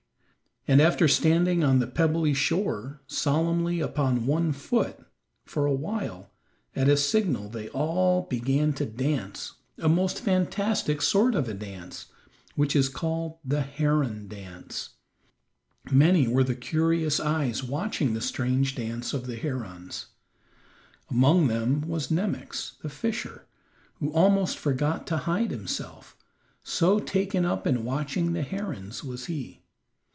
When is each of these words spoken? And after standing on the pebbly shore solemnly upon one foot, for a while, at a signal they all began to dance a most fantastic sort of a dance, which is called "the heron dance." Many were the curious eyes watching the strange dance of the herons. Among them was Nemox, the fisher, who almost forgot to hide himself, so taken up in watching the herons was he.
And 0.67 0.79
after 0.79 1.07
standing 1.07 1.63
on 1.63 1.79
the 1.79 1.87
pebbly 1.87 2.35
shore 2.35 3.01
solemnly 3.07 3.79
upon 3.79 4.27
one 4.27 4.51
foot, 4.51 4.95
for 5.43 5.65
a 5.65 5.73
while, 5.73 6.29
at 6.75 6.87
a 6.87 6.95
signal 6.95 7.49
they 7.49 7.67
all 7.69 8.21
began 8.27 8.71
to 8.73 8.85
dance 8.85 9.55
a 9.79 9.89
most 9.89 10.21
fantastic 10.21 11.01
sort 11.01 11.33
of 11.33 11.49
a 11.49 11.55
dance, 11.55 12.05
which 12.53 12.75
is 12.75 12.89
called 12.89 13.39
"the 13.43 13.61
heron 13.61 14.27
dance." 14.27 14.91
Many 15.91 16.27
were 16.27 16.43
the 16.43 16.55
curious 16.55 17.19
eyes 17.19 17.63
watching 17.63 18.13
the 18.13 18.21
strange 18.21 18.75
dance 18.75 19.15
of 19.15 19.25
the 19.25 19.37
herons. 19.37 20.05
Among 21.09 21.47
them 21.47 21.81
was 21.81 22.11
Nemox, 22.11 22.77
the 22.83 22.89
fisher, 22.89 23.47
who 23.95 24.13
almost 24.13 24.59
forgot 24.59 25.07
to 25.07 25.17
hide 25.17 25.49
himself, 25.49 26.15
so 26.63 26.99
taken 26.99 27.45
up 27.45 27.65
in 27.65 27.83
watching 27.83 28.33
the 28.33 28.43
herons 28.43 29.03
was 29.03 29.25
he. 29.25 29.57